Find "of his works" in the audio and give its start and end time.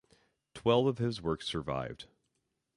0.87-1.45